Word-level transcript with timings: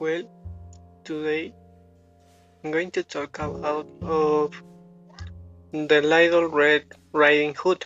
Well, 0.00 0.22
today 1.04 1.52
I'm 2.64 2.70
going 2.70 2.90
to 2.92 3.02
talk 3.02 3.38
about 3.38 3.86
of 4.00 4.54
the 5.72 6.00
Little 6.00 6.48
Red 6.48 6.84
Riding 7.12 7.54
Hood. 7.54 7.84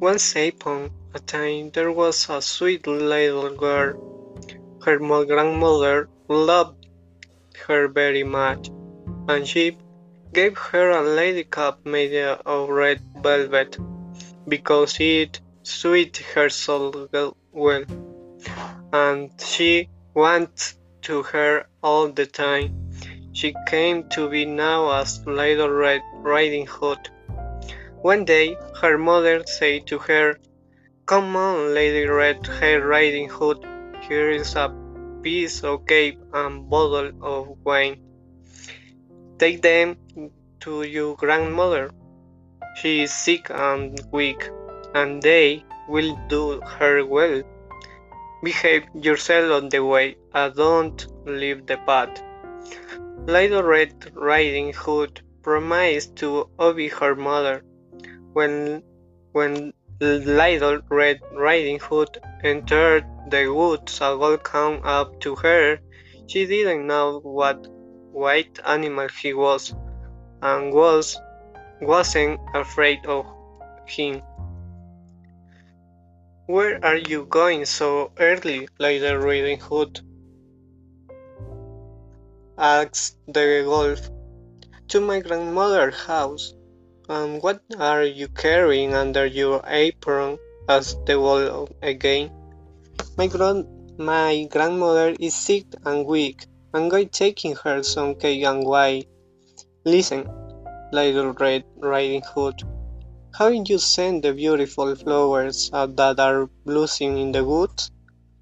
Once 0.00 0.34
upon 0.36 0.90
a 1.12 1.18
time 1.18 1.70
there 1.74 1.92
was 1.92 2.30
a 2.30 2.40
sweet 2.40 2.86
little 2.86 3.54
girl. 3.54 4.40
Her 4.86 4.96
grandmother 4.96 6.08
loved 6.28 6.86
her 7.66 7.88
very 7.88 8.24
much, 8.24 8.70
and 9.28 9.46
she 9.46 9.76
gave 10.32 10.56
her 10.56 10.92
a 10.92 11.02
lady 11.02 11.44
cap 11.44 11.84
made 11.84 12.16
of 12.46 12.70
red 12.70 13.02
velvet 13.22 13.76
because 14.48 14.98
it 14.98 15.40
suited 15.62 16.24
her 16.34 16.48
soul 16.48 17.06
well, 17.52 17.84
and 18.94 19.30
she 19.38 19.90
went 20.14 20.76
to 21.06 21.22
her 21.22 21.66
all 21.82 22.08
the 22.08 22.26
time. 22.26 22.90
She 23.32 23.54
came 23.68 24.08
to 24.10 24.28
be 24.28 24.44
known 24.44 24.92
as 25.00 25.24
Little 25.24 25.70
Red 25.70 26.02
Riding 26.14 26.66
Hood. 26.66 26.98
One 28.02 28.24
day, 28.24 28.56
her 28.80 28.98
mother 28.98 29.44
said 29.46 29.86
to 29.86 29.98
her, 29.98 30.38
Come 31.06 31.36
on, 31.36 31.74
Lady 31.74 32.06
Red 32.06 32.44
Hair 32.46 32.86
Riding 32.86 33.28
Hood, 33.28 33.64
here 34.08 34.30
is 34.30 34.56
a 34.56 34.74
piece 35.22 35.62
of 35.62 35.86
cake 35.86 36.18
and 36.32 36.68
bottle 36.68 37.12
of 37.22 37.56
wine. 37.64 38.02
Take 39.38 39.62
them 39.62 39.96
to 40.60 40.82
your 40.82 41.14
grandmother. 41.14 41.90
She 42.78 43.02
is 43.02 43.12
sick 43.12 43.46
and 43.50 44.00
weak, 44.10 44.50
and 44.94 45.22
they 45.22 45.64
will 45.88 46.18
do 46.28 46.60
her 46.60 47.04
well. 47.06 47.42
Behave 48.46 48.84
yourself 48.94 49.50
on 49.50 49.68
the 49.70 49.84
way, 49.84 50.16
and 50.32 50.54
don't 50.54 51.04
leave 51.26 51.66
the 51.66 51.78
path. 51.78 52.22
Little 53.26 53.64
Red 53.64 54.12
Riding 54.14 54.72
Hood 54.72 55.20
promised 55.42 56.14
to 56.18 56.48
obey 56.60 56.86
her 56.86 57.16
mother. 57.16 57.64
When, 58.34 58.84
when 59.32 59.72
Little 60.00 60.80
Red 60.88 61.22
Riding 61.32 61.80
Hood 61.80 62.18
entered 62.44 63.04
the 63.28 63.48
woods, 63.48 64.00
a 64.00 64.16
wolf 64.16 64.44
came 64.44 64.80
up 64.84 65.18
to 65.22 65.34
her. 65.34 65.80
She 66.28 66.46
didn't 66.46 66.86
know 66.86 67.18
what 67.24 67.66
white 68.12 68.60
animal 68.64 69.08
he 69.08 69.34
was, 69.34 69.74
and 70.40 70.72
was 70.72 71.18
wasn't 71.80 72.38
afraid 72.54 73.04
of 73.06 73.26
him. 73.88 74.22
Where 76.48 76.78
are 76.84 76.96
you 76.96 77.26
going 77.26 77.64
so 77.64 78.12
early, 78.20 78.68
Little 78.78 79.16
Riding 79.16 79.58
Hood? 79.58 79.98
asked 82.56 83.16
the 83.26 83.64
wolf. 83.66 84.08
To 84.90 85.00
my 85.00 85.18
grandmother's 85.18 85.96
house. 86.06 86.54
And 87.08 87.42
what 87.42 87.62
are 87.80 88.04
you 88.04 88.28
carrying 88.28 88.94
under 88.94 89.26
your 89.26 89.60
apron? 89.66 90.38
asked 90.68 91.04
the 91.04 91.18
wolf 91.18 91.68
again. 91.82 92.30
My, 93.18 93.26
grand 93.26 93.66
my 93.98 94.46
grandmother 94.48 95.16
is 95.18 95.34
sick 95.34 95.66
and 95.84 96.06
weak. 96.06 96.46
I'm 96.72 96.88
going 96.88 97.08
taking 97.08 97.56
her 97.64 97.82
some 97.82 98.14
cake 98.14 98.44
and 98.44 98.64
wine. 98.64 99.02
Listen, 99.84 100.30
Little 100.92 101.32
Red 101.32 101.64
Riding 101.74 102.22
Hood. 102.22 102.62
Haven't 103.38 103.68
you 103.68 103.78
seen 103.78 104.22
the 104.22 104.32
beautiful 104.32 104.94
flowers 104.94 105.68
uh, 105.70 105.84
that 105.88 106.18
are 106.18 106.48
blooming 106.64 107.18
in 107.18 107.32
the 107.32 107.44
woods? 107.44 107.90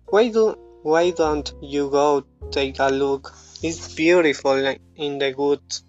Why, 0.09 0.29
do, 0.29 0.55
why 0.85 1.11
don't 1.11 1.53
you 1.61 1.91
go 1.91 2.23
take 2.53 2.79
a 2.79 2.91
look? 2.91 3.35
It's 3.61 3.93
beautiful 3.93 4.55
in 4.95 5.19
the 5.19 5.35
woods. 5.37 5.83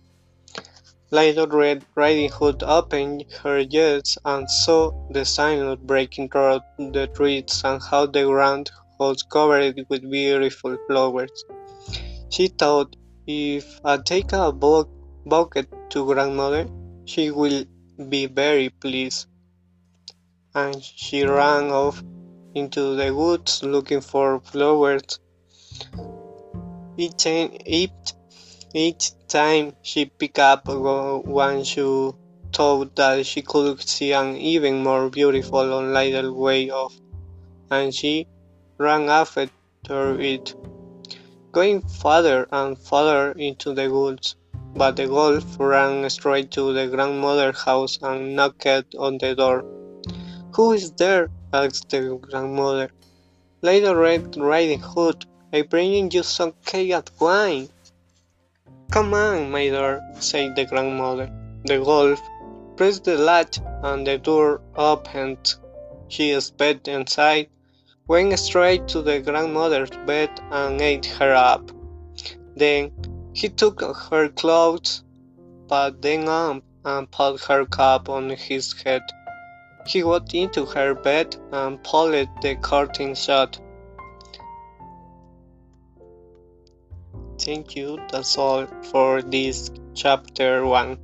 Little 1.11 1.45
Red 1.45 1.85
Riding 1.93 2.31
Hood 2.31 2.63
opened 2.63 3.25
her 3.43 3.59
eyes 3.59 4.17
and 4.25 4.49
saw 4.49 4.89
the 5.11 5.23
sunlight 5.23 5.85
breaking 5.85 6.29
through 6.29 6.61
the 6.79 7.07
trees 7.13 7.61
and 7.63 7.79
how 7.83 8.07
the 8.07 8.23
ground 8.23 8.71
was 8.99 9.21
covered 9.21 9.85
with 9.87 10.09
beautiful 10.09 10.77
flowers. 10.87 11.45
She 12.31 12.47
thought, 12.47 12.95
if 13.27 13.79
I 13.85 13.97
take 13.97 14.33
a 14.33 14.51
bucket 14.51 15.67
to 15.91 16.05
grandmother, 16.07 16.65
she 17.05 17.29
will 17.29 17.65
be 18.09 18.25
very 18.25 18.69
pleased. 18.69 19.27
And 20.53 20.81
she 20.83 21.23
ran 21.23 21.69
off 21.71 22.03
into 22.53 22.95
the 22.95 23.13
woods 23.13 23.63
looking 23.63 24.01
for 24.01 24.39
flowers. 24.39 25.19
Each, 26.97 27.25
each, 27.25 28.13
each 28.73 29.11
time 29.27 29.75
she 29.81 30.05
picked 30.05 30.39
up 30.39 30.67
one 30.67 31.63
she 31.63 31.81
thought 32.53 32.95
that 32.95 33.25
she 33.25 33.41
could 33.41 33.81
see 33.81 34.13
an 34.13 34.37
even 34.37 34.81
more 34.81 35.09
beautiful 35.09 35.77
and 35.77 36.35
way 36.37 36.69
off, 36.69 36.95
and 37.69 37.93
she 37.93 38.27
ran 38.77 39.09
after 39.09 39.49
it, 39.89 40.55
going 41.51 41.81
farther 41.81 42.47
and 42.51 42.77
farther 42.77 43.33
into 43.33 43.73
the 43.73 43.91
woods. 43.91 44.37
But 44.77 44.97
the 44.97 45.07
wolf 45.07 45.57
ran 45.57 46.09
straight 46.09 46.51
to 46.51 46.73
the 46.73 46.87
grandmother's 46.87 47.63
house 47.63 47.97
and 48.01 48.35
knocked 48.35 48.93
on 48.99 49.17
the 49.17 49.33
door. 49.33 49.63
Who 50.53 50.73
is 50.73 50.91
there? 50.91 51.29
asked 51.53 51.89
the 51.89 52.17
grandmother. 52.21 52.91
Little 53.61 53.95
Red 53.95 54.35
Riding 54.35 54.81
Hood, 54.81 55.25
I 55.53 55.61
bring 55.61 56.11
you 56.11 56.23
some 56.23 56.53
cake 56.65 56.91
and 56.91 57.09
wine. 57.21 57.69
Come 58.91 59.13
on, 59.13 59.49
my 59.49 59.69
dear, 59.69 60.01
said 60.19 60.57
the 60.57 60.65
grandmother. 60.65 61.31
The 61.63 61.81
wolf 61.81 62.21
pressed 62.75 63.05
the 63.05 63.17
latch 63.17 63.59
and 63.81 64.05
the 64.05 64.17
door 64.17 64.59
opened. 64.75 65.55
She 66.09 66.37
sped 66.41 66.87
inside, 66.89 67.47
went 68.07 68.37
straight 68.37 68.89
to 68.89 69.01
the 69.01 69.21
grandmother's 69.21 69.91
bed 70.05 70.31
and 70.51 70.81
ate 70.81 71.05
her 71.05 71.33
up. 71.33 71.71
Then 72.57 72.91
he 73.35 73.49
took 73.49 73.81
her 73.81 74.29
clothes, 74.29 75.03
put 75.67 76.01
them 76.01 76.29
on, 76.29 76.61
and 76.85 77.11
put 77.11 77.41
her 77.41 77.65
cap 77.65 78.07
on 78.07 78.29
his 78.29 78.73
head. 78.81 79.01
He 79.85 80.01
got 80.01 80.33
into 80.33 80.65
her 80.65 80.95
bed 80.95 81.35
and 81.51 81.83
pulled 81.83 82.29
the 82.41 82.55
curtain 82.55 83.13
shut. 83.13 83.59
Thank 87.37 87.75
you, 87.75 87.99
that's 88.09 88.37
all 88.37 88.65
for 88.91 89.21
this 89.21 89.69
chapter 89.93 90.65
1. 90.65 90.97